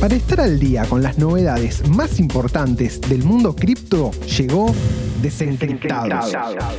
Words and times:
Para 0.00 0.14
estar 0.14 0.42
al 0.42 0.60
día 0.60 0.84
con 0.84 1.02
las 1.02 1.16
novedades 1.16 1.88
más 1.88 2.20
importantes 2.20 3.00
del 3.00 3.24
mundo 3.24 3.56
cripto, 3.56 4.10
llegó 4.36 4.74
Desencriptados, 5.22 6.32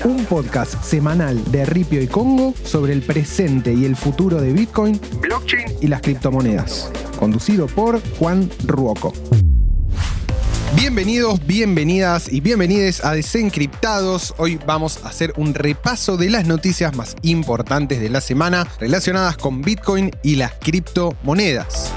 un 0.03 0.23
podcast 0.25 0.83
semanal 0.83 1.43
de 1.51 1.65
Ripio 1.65 1.99
y 1.99 2.07
Congo 2.07 2.53
sobre 2.63 2.93
el 2.93 3.01
presente 3.01 3.73
y 3.73 3.85
el 3.85 3.95
futuro 3.95 4.39
de 4.39 4.53
Bitcoin, 4.53 5.01
blockchain 5.19 5.77
y 5.81 5.87
las 5.87 6.01
criptomonedas, 6.01 6.91
conducido 7.19 7.65
por 7.65 7.99
Juan 8.19 8.51
Ruoco. 8.65 9.11
Bienvenidos, 10.75 11.43
bienvenidas 11.47 12.31
y 12.31 12.39
bienvenides 12.39 13.03
a 13.03 13.13
Desencriptados. 13.13 14.35
Hoy 14.37 14.59
vamos 14.67 15.03
a 15.03 15.07
hacer 15.07 15.33
un 15.37 15.55
repaso 15.55 16.17
de 16.17 16.29
las 16.29 16.45
noticias 16.45 16.95
más 16.95 17.15
importantes 17.23 17.99
de 17.99 18.09
la 18.09 18.21
semana 18.21 18.67
relacionadas 18.79 19.37
con 19.37 19.63
Bitcoin 19.63 20.11
y 20.21 20.35
las 20.35 20.53
criptomonedas. 20.59 21.91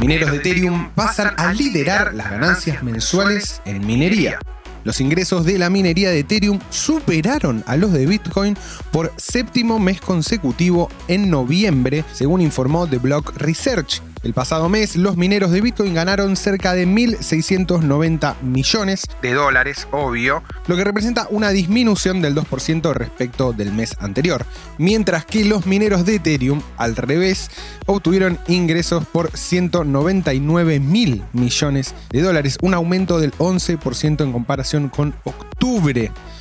Mineros 0.00 0.30
de 0.30 0.38
Ethereum 0.38 0.88
pasan 0.94 1.34
a 1.36 1.52
liderar 1.52 2.14
las 2.14 2.30
ganancias 2.30 2.82
mensuales 2.82 3.60
en 3.66 3.86
minería. 3.86 4.38
Los 4.82 4.98
ingresos 4.98 5.44
de 5.44 5.58
la 5.58 5.68
minería 5.68 6.08
de 6.08 6.20
Ethereum 6.20 6.58
superaron 6.70 7.62
a 7.66 7.76
los 7.76 7.92
de 7.92 8.06
Bitcoin 8.06 8.56
por 8.92 9.12
séptimo 9.18 9.78
mes 9.78 10.00
consecutivo 10.00 10.88
en 11.08 11.28
noviembre, 11.28 12.02
según 12.14 12.40
informó 12.40 12.86
The 12.86 12.96
Block 12.96 13.36
Research, 13.36 14.00
el 14.22 14.34
pasado 14.34 14.68
mes, 14.68 14.96
los 14.96 15.16
mineros 15.16 15.50
de 15.50 15.60
Bitcoin 15.60 15.94
ganaron 15.94 16.36
cerca 16.36 16.74
de 16.74 16.86
1.690 16.86 18.40
millones 18.42 19.06
de 19.22 19.32
dólares, 19.32 19.88
obvio, 19.90 20.42
lo 20.66 20.76
que 20.76 20.84
representa 20.84 21.26
una 21.30 21.50
disminución 21.50 22.20
del 22.20 22.34
2% 22.34 22.92
respecto 22.92 23.52
del 23.52 23.72
mes 23.72 23.96
anterior, 24.00 24.44
mientras 24.78 25.24
que 25.24 25.44
los 25.44 25.66
mineros 25.66 26.04
de 26.04 26.16
Ethereum, 26.16 26.62
al 26.76 26.96
revés, 26.96 27.50
obtuvieron 27.86 28.38
ingresos 28.46 29.04
por 29.06 29.36
199 29.36 30.80
mil 30.80 31.24
millones 31.32 31.94
de 32.10 32.22
dólares, 32.22 32.58
un 32.60 32.74
aumento 32.74 33.20
del 33.20 33.32
11% 33.32 34.22
en 34.22 34.32
comparación 34.32 34.88
con 34.88 35.14
octubre 35.24 35.49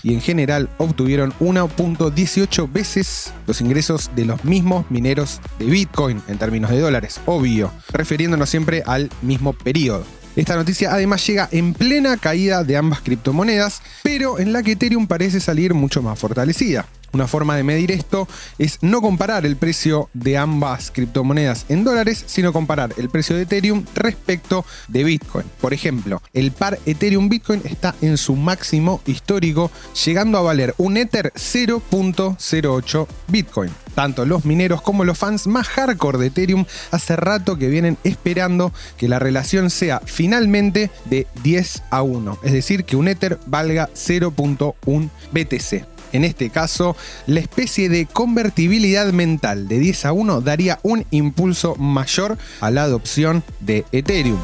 y 0.01 0.13
en 0.13 0.21
general 0.21 0.69
obtuvieron 0.77 1.33
1.18 1.39 2.71
veces 2.71 3.33
los 3.47 3.61
ingresos 3.61 4.09
de 4.15 4.25
los 4.25 4.43
mismos 4.45 4.89
mineros 4.89 5.41
de 5.59 5.65
Bitcoin 5.65 6.21
en 6.27 6.37
términos 6.37 6.71
de 6.71 6.79
dólares, 6.79 7.19
obvio, 7.25 7.71
refiriéndonos 7.91 8.49
siempre 8.49 8.81
al 8.85 9.09
mismo 9.21 9.53
periodo. 9.53 10.05
Esta 10.35 10.55
noticia 10.55 10.93
además 10.93 11.25
llega 11.27 11.49
en 11.51 11.73
plena 11.73 12.15
caída 12.17 12.63
de 12.63 12.77
ambas 12.77 13.01
criptomonedas, 13.01 13.81
pero 14.03 14.39
en 14.39 14.53
la 14.53 14.63
que 14.63 14.73
Ethereum 14.73 15.05
parece 15.05 15.39
salir 15.39 15.73
mucho 15.73 16.01
más 16.01 16.17
fortalecida. 16.17 16.85
Una 17.13 17.27
forma 17.27 17.55
de 17.55 17.63
medir 17.63 17.91
esto 17.91 18.27
es 18.57 18.79
no 18.81 19.01
comparar 19.01 19.45
el 19.45 19.55
precio 19.55 20.09
de 20.13 20.37
ambas 20.37 20.91
criptomonedas 20.91 21.65
en 21.69 21.83
dólares, 21.83 22.23
sino 22.27 22.53
comparar 22.53 22.93
el 22.97 23.09
precio 23.09 23.35
de 23.35 23.43
Ethereum 23.43 23.85
respecto 23.95 24.65
de 24.87 25.03
Bitcoin. 25.03 25.45
Por 25.61 25.73
ejemplo, 25.73 26.21
el 26.33 26.51
par 26.51 26.79
Ethereum-Bitcoin 26.85 27.61
está 27.65 27.95
en 28.01 28.17
su 28.17 28.35
máximo 28.35 29.01
histórico, 29.05 29.71
llegando 30.05 30.37
a 30.37 30.41
valer 30.41 30.75
un 30.77 30.97
Ether 30.97 31.33
0.08 31.35 33.07
Bitcoin. 33.27 33.71
Tanto 33.95 34.25
los 34.25 34.45
mineros 34.45 34.81
como 34.81 35.03
los 35.03 35.17
fans 35.17 35.47
más 35.47 35.67
hardcore 35.67 36.19
de 36.19 36.27
Ethereum 36.27 36.65
hace 36.91 37.15
rato 37.15 37.57
que 37.57 37.67
vienen 37.67 37.97
esperando 38.03 38.71
que 38.97 39.09
la 39.09 39.19
relación 39.19 39.69
sea 39.69 40.01
finalmente 40.05 40.89
de 41.05 41.27
10 41.43 41.83
a 41.89 42.01
1, 42.01 42.39
es 42.43 42.53
decir, 42.53 42.85
que 42.85 42.95
un 42.95 43.07
Ether 43.07 43.39
valga 43.47 43.89
0.1 43.93 45.09
BTC. 45.31 45.98
En 46.11 46.23
este 46.23 46.49
caso, 46.49 46.95
la 47.27 47.39
especie 47.39 47.89
de 47.89 48.05
convertibilidad 48.05 49.11
mental 49.13 49.67
de 49.67 49.79
10 49.79 50.05
a 50.05 50.11
1 50.11 50.41
daría 50.41 50.79
un 50.83 51.05
impulso 51.11 51.75
mayor 51.75 52.37
a 52.61 52.71
la 52.71 52.83
adopción 52.83 53.43
de 53.59 53.85
Ethereum. 53.91 54.39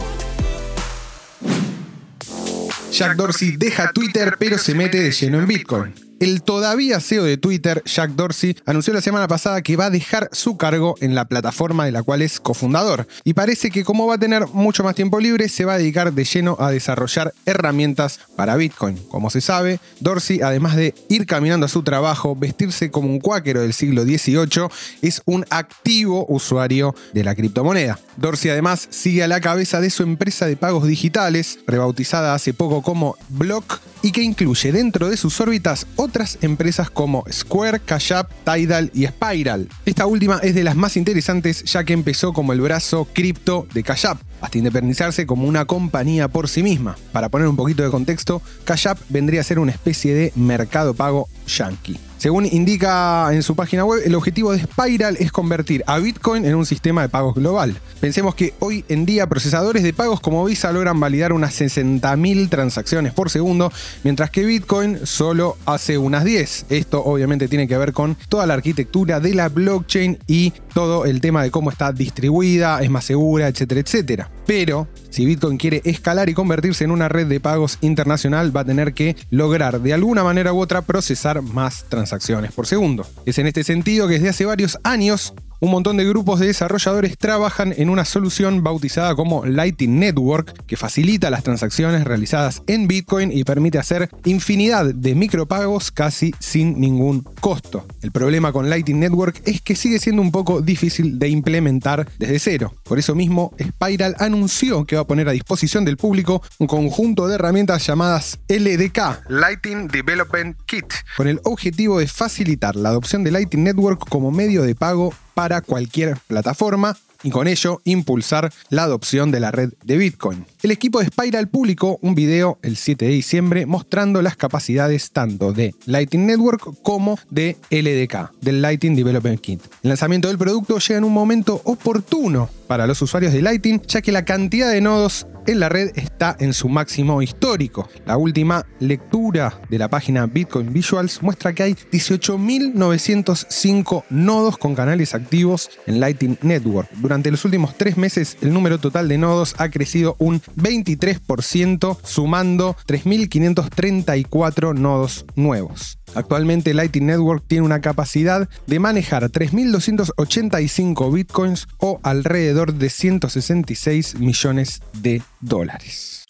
Jack 2.91 3.15
Dorsey 3.17 3.57
deja 3.57 3.91
Twitter 3.91 4.35
pero 4.39 4.57
se 4.57 4.73
mete 4.73 5.01
de 5.01 5.11
lleno 5.11 5.39
en 5.39 5.47
Bitcoin. 5.47 6.04
El 6.21 6.43
todavía 6.43 7.01
CEO 7.01 7.25
de 7.25 7.35
Twitter, 7.35 7.83
Jack 7.85 8.11
Dorsey, 8.11 8.55
anunció 8.65 8.93
la 8.93 9.01
semana 9.01 9.27
pasada 9.27 9.61
que 9.61 9.75
va 9.75 9.87
a 9.87 9.89
dejar 9.89 10.29
su 10.31 10.55
cargo 10.55 10.95
en 11.01 11.13
la 11.13 11.25
plataforma 11.25 11.85
de 11.85 11.91
la 11.91 12.03
cual 12.03 12.21
es 12.21 12.39
cofundador. 12.39 13.05
Y 13.25 13.33
parece 13.33 13.69
que 13.69 13.83
como 13.83 14.07
va 14.07 14.15
a 14.15 14.17
tener 14.17 14.47
mucho 14.47 14.81
más 14.81 14.95
tiempo 14.95 15.19
libre, 15.19 15.49
se 15.49 15.65
va 15.65 15.73
a 15.73 15.77
dedicar 15.77 16.13
de 16.13 16.23
lleno 16.23 16.55
a 16.57 16.71
desarrollar 16.71 17.33
herramientas 17.45 18.21
para 18.37 18.55
Bitcoin. 18.55 18.97
Como 19.09 19.29
se 19.29 19.41
sabe, 19.41 19.81
Dorsey, 19.99 20.39
además 20.41 20.77
de 20.77 20.95
ir 21.09 21.25
caminando 21.25 21.65
a 21.65 21.69
su 21.69 21.83
trabajo, 21.83 22.33
vestirse 22.33 22.89
como 22.91 23.09
un 23.09 23.19
cuáquero 23.19 23.61
del 23.61 23.73
siglo 23.73 24.03
XVIII, 24.03 24.69
es 25.01 25.21
un 25.25 25.45
activo 25.49 26.25
usuario 26.29 26.95
de 27.13 27.25
la 27.25 27.35
criptomoneda. 27.35 27.99
Dorsey 28.15 28.51
además 28.51 28.87
sigue 28.89 29.21
a 29.21 29.27
la 29.27 29.41
cabeza 29.41 29.81
de 29.81 29.89
su 29.89 30.03
empresa 30.03 30.45
de 30.45 30.55
pagos 30.55 30.87
digitales, 30.87 31.59
rebautizada 31.67 32.33
hace 32.33 32.53
poco 32.53 32.81
como 32.81 33.17
Block, 33.27 33.81
y 34.05 34.11
que 34.11 34.21
incluye 34.21 34.71
dentro 34.71 35.09
de 35.09 35.17
sus 35.17 35.41
órbitas 35.41 35.87
otras 35.95 36.37
empresas 36.43 36.91
como 36.91 37.23
Square, 37.27 37.79
Cash 37.79 38.13
App, 38.13 38.31
Tidal 38.43 38.91
y 38.93 39.07
Spiral. 39.07 39.67
Esta 39.83 40.05
última 40.05 40.37
es 40.43 40.53
de 40.53 40.63
las 40.63 40.75
más 40.75 40.95
interesantes 40.95 41.63
ya 41.63 41.83
que 41.83 41.93
empezó 41.93 42.31
como 42.31 42.53
el 42.53 42.61
brazo 42.61 43.07
cripto 43.11 43.65
de 43.73 43.81
Cash 43.81 44.05
App, 44.05 44.21
hasta 44.41 44.59
independizarse 44.59 45.25
como 45.25 45.47
una 45.47 45.65
compañía 45.65 46.27
por 46.27 46.47
sí 46.49 46.61
misma. 46.61 46.95
Para 47.11 47.29
poner 47.29 47.47
un 47.47 47.55
poquito 47.55 47.81
de 47.81 47.89
contexto, 47.89 48.43
Cash 48.63 48.89
App 48.89 48.99
vendría 49.09 49.41
a 49.41 49.43
ser 49.43 49.57
una 49.57 49.71
especie 49.71 50.13
de 50.13 50.31
mercado 50.35 50.93
pago 50.93 51.27
yankee. 51.47 51.97
Según 52.17 52.45
indica 52.45 53.27
en 53.33 53.43
su 53.43 53.55
página 53.55 53.83
web, 53.83 54.01
el 54.05 54.15
objetivo 54.15 54.53
de 54.53 54.59
Spiral 54.59 55.17
es 55.19 55.31
convertir 55.31 55.83
a 55.85 55.99
Bitcoin 55.99 56.45
en 56.45 56.55
un 56.55 56.65
sistema 56.65 57.01
de 57.01 57.09
pagos 57.09 57.35
global. 57.35 57.75
Pensemos 57.99 58.35
que 58.35 58.53
hoy 58.59 58.85
en 58.87 59.05
día 59.05 59.27
procesadores 59.27 59.83
de 59.83 59.93
pagos 59.93 60.21
como 60.21 60.43
Visa 60.45 60.71
logran 60.71 60.99
validar 60.99 61.33
unas 61.33 61.59
60.000 61.59 62.49
transacciones 62.49 63.13
por 63.13 63.29
segundo, 63.29 63.71
mientras 64.03 64.31
que 64.31 64.45
Bitcoin 64.45 65.05
solo 65.05 65.57
hace 65.65 65.97
unas 65.97 66.23
10. 66.23 66.67
Esto 66.69 67.03
obviamente 67.03 67.47
tiene 67.47 67.67
que 67.67 67.77
ver 67.77 67.91
con 67.93 68.15
toda 68.29 68.47
la 68.47 68.53
arquitectura 68.55 69.19
de 69.19 69.35
la 69.35 69.49
blockchain 69.49 70.17
y 70.25 70.53
todo 70.73 71.05
el 71.05 71.21
tema 71.21 71.43
de 71.43 71.51
cómo 71.51 71.69
está 71.69 71.91
distribuida, 71.91 72.81
es 72.81 72.89
más 72.89 73.05
segura, 73.05 73.47
etcétera, 73.49 73.81
etcétera. 73.81 74.31
Pero 74.47 74.87
si 75.09 75.25
Bitcoin 75.25 75.57
quiere 75.57 75.81
escalar 75.85 76.29
y 76.29 76.33
convertirse 76.33 76.83
en 76.83 76.91
una 76.91 77.09
red 77.09 77.27
de 77.27 77.39
pagos 77.39 77.77
internacional, 77.81 78.55
va 78.55 78.61
a 78.61 78.65
tener 78.65 78.93
que 78.93 79.15
lograr 79.31 79.81
de 79.81 79.93
alguna 79.93 80.23
manera 80.23 80.53
u 80.53 80.59
otra 80.59 80.81
procesar 80.81 81.41
más 81.41 81.85
transacciones 81.89 82.14
por 82.53 82.67
segundo. 82.67 83.05
Es 83.25 83.37
en 83.39 83.47
este 83.47 83.63
sentido 83.63 84.07
que 84.07 84.15
desde 84.15 84.29
hace 84.29 84.45
varios 84.45 84.77
años 84.83 85.33
un 85.65 85.71
montón 85.71 85.97
de 85.97 86.05
grupos 86.05 86.39
de 86.39 86.45
desarrolladores 86.45 87.17
trabajan 87.17 87.73
en 87.75 87.89
una 87.89 88.05
solución 88.05 88.63
bautizada 88.63 89.15
como 89.15 89.45
Lightning 89.45 89.99
Network, 89.99 90.53
que 90.67 90.77
facilita 90.77 91.31
las 91.31 91.43
transacciones 91.43 92.03
realizadas 92.03 92.61
en 92.67 92.87
Bitcoin 92.87 93.31
y 93.31 93.43
permite 93.43 93.79
hacer 93.79 94.11
infinidad 94.25 94.85
de 94.93 95.15
micropagos 95.15 95.89
casi 95.89 96.35
sin 96.39 96.79
ningún 96.79 97.23
costo. 97.41 97.83
El 98.03 98.11
problema 98.11 98.51
con 98.51 98.69
Lightning 98.69 98.99
Network 98.99 99.41
es 99.45 99.59
que 99.59 99.75
sigue 99.75 99.97
siendo 99.97 100.21
un 100.21 100.31
poco 100.31 100.61
difícil 100.61 101.17
de 101.17 101.29
implementar 101.29 102.07
desde 102.19 102.37
cero. 102.37 102.73
Por 102.83 102.99
eso 102.99 103.15
mismo, 103.15 103.51
Spiral 103.59 104.15
anunció 104.19 104.85
que 104.85 104.97
va 104.97 105.01
a 105.01 105.07
poner 105.07 105.27
a 105.29 105.31
disposición 105.31 105.83
del 105.83 105.97
público 105.97 106.43
un 106.59 106.67
conjunto 106.67 107.27
de 107.27 107.35
herramientas 107.35 107.87
llamadas 107.87 108.37
LDK, 108.49 109.29
Lightning 109.29 109.87
Development 109.87 110.55
Kit, 110.67 110.93
con 111.17 111.27
el 111.27 111.39
objetivo 111.43 111.97
de 111.97 112.07
facilitar 112.07 112.75
la 112.75 112.89
adopción 112.89 113.23
de 113.23 113.31
Lightning 113.31 113.63
Network 113.63 114.07
como 114.07 114.29
medio 114.29 114.61
de 114.61 114.75
pago 114.75 115.11
para 115.35 115.61
cualquier 115.61 116.17
plataforma 116.25 116.97
y 117.23 117.31
con 117.31 117.47
ello 117.47 117.81
impulsar 117.85 118.53
la 118.69 118.83
adopción 118.83 119.31
de 119.31 119.39
la 119.39 119.51
red 119.51 119.73
de 119.83 119.97
Bitcoin. 119.97 120.45
El 120.61 120.71
equipo 120.71 120.99
de 120.99 121.07
Spiral 121.07 121.47
publicó 121.47 121.97
un 122.01 122.13
video 122.13 122.59
el 122.61 122.77
7 122.77 123.05
de 123.05 123.11
diciembre 123.11 123.65
mostrando 123.65 124.21
las 124.21 124.35
capacidades 124.35 125.11
tanto 125.11 125.51
de 125.51 125.73
Lightning 125.85 126.27
Network 126.27 126.81
como 126.83 127.17
de 127.29 127.57
LDK, 127.71 128.31
del 128.41 128.61
Lightning 128.61 128.95
Development 128.95 129.41
Kit. 129.41 129.61
El 129.83 129.89
lanzamiento 129.89 130.27
del 130.27 130.37
producto 130.37 130.77
llega 130.77 130.99
en 130.99 131.03
un 131.03 131.13
momento 131.13 131.61
oportuno 131.63 132.49
para 132.67 132.85
los 132.87 133.01
usuarios 133.01 133.33
de 133.33 133.41
Lightning, 133.41 133.81
ya 133.87 134.01
que 134.01 134.11
la 134.11 134.25
cantidad 134.25 134.71
de 134.71 134.81
nodos 134.81 135.25
en 135.47 135.59
la 135.59 135.69
red 135.69 135.91
está 135.95 136.35
en 136.39 136.53
su 136.53 136.69
máximo 136.69 137.21
histórico. 137.21 137.87
La 138.05 138.17
última 138.17 138.65
lectura 138.79 139.61
de 139.69 139.77
la 139.77 139.89
página 139.89 140.25
Bitcoin 140.25 140.73
Visuals 140.73 141.21
muestra 141.21 141.53
que 141.53 141.61
hay 141.63 141.73
18.905 141.73 144.05
nodos 144.09 144.57
con 144.57 144.73
canales 144.75 145.15
activos 145.15 145.69
en 145.85 145.99
Lightning 145.99 146.37
Network. 146.41 146.89
Durante 146.95 147.29
los 147.31 147.43
últimos 147.45 147.77
tres 147.77 147.95
meses, 147.97 148.37
el 148.41 148.53
número 148.53 148.79
total 148.79 149.07
de 149.07 149.17
nodos 149.17 149.55
ha 149.57 149.69
crecido 149.69 150.15
un 150.19 150.41
23%, 150.57 151.97
sumando 152.03 152.75
3.534 152.87 154.75
nodos 154.75 155.25
nuevos. 155.35 155.97
Actualmente 156.15 156.73
Lightning 156.73 157.07
Network 157.07 157.43
tiene 157.47 157.65
una 157.65 157.81
capacidad 157.81 158.47
de 158.67 158.79
manejar 158.79 159.29
3.285 159.29 161.13
bitcoins 161.13 161.67
o 161.77 161.99
alrededor 162.03 162.73
de 162.73 162.89
166 162.89 164.19
millones 164.19 164.81
de 164.93 165.21
dólares. 165.41 166.25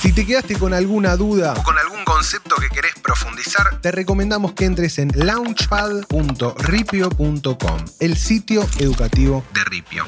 Si 0.00 0.12
te 0.12 0.24
quedaste 0.24 0.56
con 0.56 0.72
alguna 0.72 1.16
duda 1.16 1.54
o 1.58 1.62
con 1.62 1.76
algún 1.76 2.02
concepto 2.04 2.54
que 2.56 2.70
querés 2.70 2.94
profundizar, 3.02 3.82
te 3.82 3.92
recomendamos 3.92 4.54
que 4.54 4.64
entres 4.64 4.98
en 4.98 5.10
launchpad.ripio.com, 5.14 7.84
el 8.00 8.16
sitio 8.16 8.66
educativo 8.78 9.44
de 9.52 9.62
Ripio. 9.64 10.06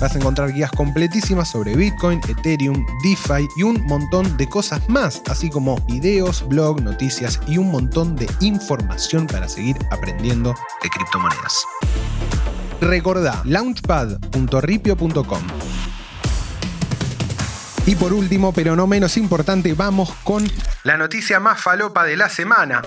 Vas 0.00 0.14
a 0.14 0.18
encontrar 0.18 0.52
guías 0.52 0.70
completísimas 0.72 1.48
sobre 1.48 1.74
Bitcoin, 1.74 2.20
Ethereum, 2.28 2.84
DeFi 3.02 3.48
y 3.56 3.62
un 3.62 3.82
montón 3.86 4.36
de 4.36 4.46
cosas 4.46 4.86
más, 4.88 5.22
así 5.30 5.48
como 5.48 5.76
videos, 5.86 6.46
blog, 6.46 6.82
noticias 6.82 7.40
y 7.46 7.56
un 7.56 7.70
montón 7.70 8.14
de 8.14 8.28
información 8.40 9.26
para 9.26 9.48
seguir 9.48 9.76
aprendiendo 9.90 10.54
de 10.82 10.90
criptomonedas. 10.90 11.64
Recordá 12.80 13.40
launchpad.ripio.com. 13.44 15.42
Y 17.86 17.94
por 17.94 18.12
último, 18.12 18.52
pero 18.52 18.76
no 18.76 18.86
menos 18.86 19.16
importante, 19.16 19.72
vamos 19.72 20.12
con 20.24 20.46
la 20.82 20.96
noticia 20.96 21.40
más 21.40 21.60
falopa 21.60 22.04
de 22.04 22.16
la 22.16 22.28
semana. 22.28 22.82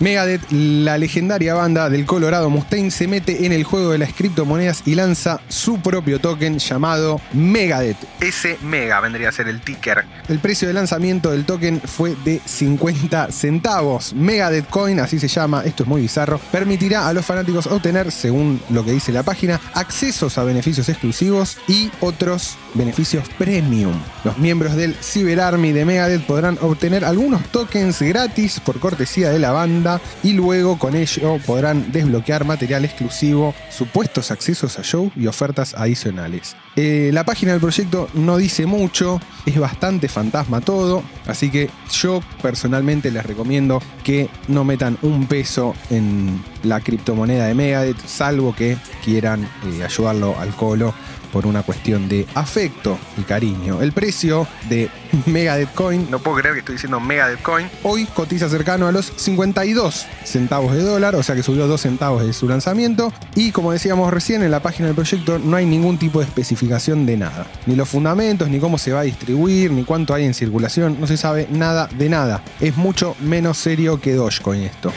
Megadeth, 0.00 0.52
la 0.52 0.96
legendaria 0.96 1.54
banda 1.54 1.90
del 1.90 2.06
Colorado 2.06 2.48
Mustaine, 2.50 2.92
se 2.92 3.08
mete 3.08 3.46
en 3.46 3.52
el 3.52 3.64
juego 3.64 3.90
de 3.90 3.98
las 3.98 4.12
criptomonedas 4.12 4.84
y 4.86 4.94
lanza 4.94 5.40
su 5.48 5.80
propio 5.80 6.20
token 6.20 6.60
llamado 6.60 7.20
Megadeth. 7.32 7.96
Ese 8.20 8.58
Mega 8.62 9.00
vendría 9.00 9.30
a 9.30 9.32
ser 9.32 9.48
el 9.48 9.60
ticker. 9.60 10.04
El 10.28 10.38
precio 10.38 10.68
de 10.68 10.74
lanzamiento 10.74 11.32
del 11.32 11.44
token 11.44 11.80
fue 11.80 12.14
de 12.24 12.40
50 12.44 13.32
centavos. 13.32 14.14
Megadeth 14.14 14.68
Coin, 14.70 15.00
así 15.00 15.18
se 15.18 15.26
llama, 15.26 15.64
esto 15.64 15.82
es 15.82 15.88
muy 15.88 16.02
bizarro, 16.02 16.38
permitirá 16.52 17.08
a 17.08 17.12
los 17.12 17.26
fanáticos 17.26 17.66
obtener, 17.66 18.12
según 18.12 18.62
lo 18.70 18.84
que 18.84 18.92
dice 18.92 19.10
la 19.10 19.24
página, 19.24 19.60
accesos 19.74 20.38
a 20.38 20.44
beneficios 20.44 20.88
exclusivos 20.88 21.58
y 21.66 21.90
otros 21.98 22.56
beneficios 22.74 23.28
premium. 23.36 24.00
Los 24.22 24.38
miembros 24.38 24.76
del 24.76 24.94
Cyber 24.94 25.40
Army 25.40 25.72
de 25.72 25.84
Megadeth 25.84 26.24
podrán 26.24 26.56
obtener 26.60 27.04
algunos 27.04 27.42
tokens 27.48 28.00
gratis 28.00 28.60
por 28.60 28.78
cortesía 28.78 29.30
de 29.30 29.40
la 29.40 29.50
banda 29.50 29.87
y 30.22 30.32
luego 30.32 30.78
con 30.78 30.94
ello 30.94 31.38
podrán 31.46 31.90
desbloquear 31.92 32.44
material 32.44 32.84
exclusivo, 32.84 33.54
supuestos 33.70 34.30
accesos 34.30 34.78
a 34.78 34.82
show 34.82 35.10
y 35.16 35.26
ofertas 35.26 35.74
adicionales. 35.74 36.56
Eh, 36.80 37.10
la 37.12 37.24
página 37.24 37.50
del 37.50 37.60
proyecto 37.60 38.08
no 38.14 38.36
dice 38.36 38.64
mucho, 38.64 39.20
es 39.44 39.58
bastante 39.58 40.06
fantasma 40.06 40.60
todo, 40.60 41.02
así 41.26 41.50
que 41.50 41.70
yo 41.90 42.20
personalmente 42.40 43.10
les 43.10 43.26
recomiendo 43.26 43.82
que 44.04 44.30
no 44.46 44.62
metan 44.62 44.96
un 45.02 45.26
peso 45.26 45.74
en 45.90 46.40
la 46.62 46.80
criptomoneda 46.80 47.46
de 47.46 47.54
Megadeth, 47.54 48.06
salvo 48.06 48.54
que 48.54 48.76
quieran 49.04 49.42
eh, 49.66 49.82
ayudarlo 49.82 50.38
al 50.38 50.54
colo 50.54 50.94
por 51.32 51.46
una 51.46 51.62
cuestión 51.62 52.08
de 52.08 52.26
afecto 52.34 52.96
y 53.16 53.22
cariño. 53.22 53.82
El 53.82 53.92
precio 53.92 54.46
de 54.68 54.88
Megadeth 55.26 55.74
Coin, 55.74 56.08
no 56.10 56.20
puedo 56.20 56.38
creer 56.38 56.54
que 56.54 56.60
estoy 56.60 56.74
diciendo 56.76 57.00
Megadeth 57.00 57.42
Coin, 57.42 57.68
hoy 57.82 58.06
cotiza 58.06 58.48
cercano 58.48 58.86
a 58.86 58.92
los 58.92 59.12
52 59.16 60.06
centavos 60.24 60.74
de 60.74 60.82
dólar, 60.82 61.16
o 61.16 61.22
sea 61.22 61.34
que 61.34 61.42
subió 61.42 61.66
2 61.66 61.80
centavos 61.80 62.24
de 62.24 62.32
su 62.32 62.48
lanzamiento. 62.48 63.12
Y 63.34 63.52
como 63.52 63.72
decíamos 63.72 64.12
recién, 64.12 64.42
en 64.42 64.50
la 64.50 64.60
página 64.60 64.86
del 64.86 64.94
proyecto 64.94 65.38
no 65.38 65.56
hay 65.56 65.66
ningún 65.66 65.98
tipo 65.98 66.20
de 66.20 66.26
especificación 66.26 66.67
de 66.68 67.16
nada. 67.16 67.46
Ni 67.66 67.74
los 67.74 67.88
fundamentos, 67.88 68.48
ni 68.48 68.60
cómo 68.60 68.78
se 68.78 68.92
va 68.92 69.00
a 69.00 69.02
distribuir, 69.02 69.70
ni 69.70 69.84
cuánto 69.84 70.14
hay 70.14 70.24
en 70.24 70.34
circulación, 70.34 70.98
no 71.00 71.06
se 71.06 71.16
sabe 71.16 71.48
nada 71.50 71.88
de 71.98 72.08
nada. 72.08 72.42
Es 72.60 72.76
mucho 72.76 73.16
menos 73.20 73.58
serio 73.58 74.00
que 74.00 74.14
Dogecoin 74.14 74.62
esto. 74.62 74.92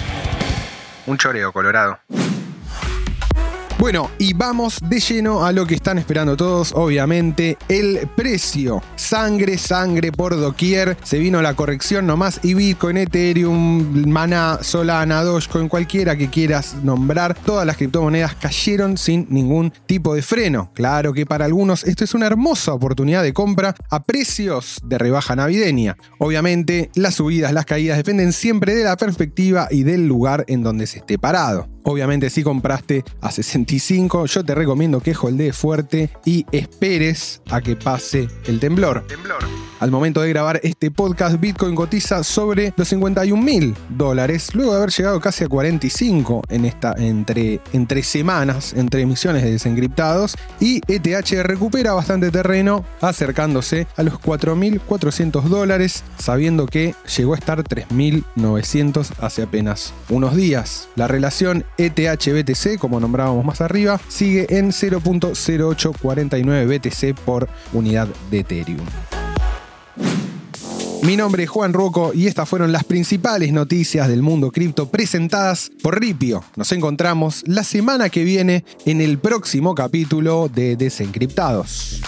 Un 1.07 1.18
choreo 1.18 1.51
colorado. 1.51 1.97
Bueno, 3.81 4.12
y 4.19 4.33
vamos 4.33 4.78
de 4.80 5.00
lleno 5.00 5.44
a 5.44 5.51
lo 5.51 5.66
que 5.66 5.74
están 5.74 5.98
esperando 5.98 6.38
todos, 6.38 6.72
obviamente, 6.72 7.57
el 7.68 8.07
precio. 8.16 8.83
Sangre, 8.95 9.57
sangre 9.57 10.12
por 10.12 10.39
doquier. 10.39 10.95
Se 11.01 11.18
vino 11.18 11.42
la 11.42 11.56
corrección 11.56 12.06
nomás 12.06 12.39
y 12.44 12.54
Bitcoin, 12.54 12.98
Ethereum, 12.98 14.07
Mana, 14.07 14.60
Solana, 14.62 15.24
Dogecoin, 15.24 15.68
cualquiera 15.68 16.16
que 16.16 16.30
quieras 16.30 16.75
nombrar, 16.83 17.33
todas 17.33 17.66
las 17.66 17.78
criptomonedas 17.78 18.36
cayeron 18.36 19.00
sin 19.00 19.25
ningún 19.31 19.74
tipo 19.88 20.13
de 20.13 20.22
freno. 20.22 20.69
Claro 20.75 21.12
que 21.12 21.25
para 21.25 21.45
algunos 21.45 21.84
esto 21.84 22.04
es 22.04 22.13
una 22.13 22.27
hermosa 22.27 22.74
oportunidad 22.74 23.24
de 23.24 23.34
compra 23.34 23.74
a 23.89 24.04
precios 24.04 24.80
de 24.84 25.00
rebaja 25.00 25.36
navideña. 25.36 25.98
Obviamente, 26.19 26.92
las 26.94 27.16
subidas, 27.16 27.51
las 27.51 27.66
caídas 27.66 27.98
dependen 27.98 28.31
siempre 28.31 28.75
de 28.75 28.84
la 28.84 28.95
perspectiva 28.95 29.69
y 29.72 29.81
del 29.81 30.06
lugar 30.06 30.45
en 30.48 30.62
donde 30.62 30.86
se 30.86 31.00
esté 31.00 31.18
parado. 31.18 31.68
Obviamente 31.83 32.30
si 32.30 32.44
compraste 32.44 33.04
a 33.22 33.31
65, 33.31 34.25
yo 34.25 34.44
te 34.44 34.56
recomiendo 34.56 35.00
que 35.00 35.16
holdees 35.19 35.56
fuerte 35.56 36.10
y 36.25 36.45
esperes 36.51 37.42
a 37.50 37.62
que 37.62 37.75
pase 37.75 38.28
el 38.45 38.60
temblor. 38.60 39.06
temblor. 39.07 39.70
Al 39.81 39.89
momento 39.89 40.22
de 40.22 40.30
grabar 40.30 40.62
este 40.62 40.92
podcast, 40.92 41.39
Bitcoin 41.39 41.74
cotiza 41.74 42.24
sobre 42.24 42.72
los 42.78 42.88
51 42.88 43.42
mil 43.42 43.75
dólares, 43.89 44.54
luego 44.54 44.74
de 44.74 44.78
haber 44.78 44.92
llegado 44.92 45.19
casi 45.19 45.44
a 45.44 45.48
45 45.48 46.44
en 46.50 46.66
esta, 46.66 46.94
entre, 47.00 47.62
entre 47.74 48.04
semanas, 48.04 48.74
entre 48.74 49.01
emisiones 49.01 49.42
de 49.42 49.54
desencriptados, 49.54 50.38
y 50.60 50.81
ETH 50.88 51.31
recupera 51.42 51.94
bastante 51.94 52.30
terreno, 52.30 52.86
acercándose 53.01 53.88
a 53.98 54.04
los 54.04 54.22
4.400 54.22 55.42
dólares, 55.45 56.04
sabiendo 56.19 56.68
que 56.68 56.94
llegó 57.18 57.34
a 57.34 57.38
estar 57.38 57.63
3.900 57.63 59.13
hace 59.19 59.42
apenas 59.42 59.95
unos 60.10 60.36
días. 60.36 60.89
La 60.95 61.07
relación 61.07 61.66
ETH-BTC, 61.80 62.77
como 62.77 63.00
nombrábamos 63.00 63.44
más 63.45 63.62
arriba, 63.62 64.00
sigue 64.10 64.45
en 64.56 64.69
0.0849 64.69 66.68
BTC 66.68 67.19
por 67.22 67.50
unidad 67.74 68.07
de 68.30 68.42
Ethereum. 68.42 68.86
Mi 71.03 71.18
nombre 71.18 71.44
es 71.44 71.50
Juan 71.50 71.74
Roco 71.74 72.12
y 72.13 72.27
estas 72.27 72.48
fueron 72.48 72.71
las 72.71 72.83
principales 72.83 73.51
noticias 73.51 74.07
del 74.07 74.21
mundo 74.21 74.51
cripto 74.51 74.89
presentadas 74.89 75.71
por 75.81 76.00
Ripio. 76.00 76.44
Nos 76.56 76.71
encontramos 76.71 77.44
la 77.48 77.63
semana 77.63 78.09
que 78.09 78.24
viene 78.24 78.63
en 78.86 79.01
el 79.01 79.18
próximo 79.18 79.74
capítulo 79.74 80.48
de 80.48 80.75
Desencriptados. 80.75 82.01